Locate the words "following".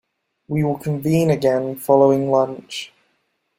1.75-2.31